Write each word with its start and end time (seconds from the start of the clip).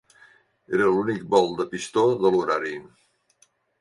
Era 0.77 0.87
l'únic 0.95 1.27
vol 1.35 1.53
de 1.59 1.67
pistó 1.75 2.07
de 2.25 2.33
l'horari. 2.37 2.75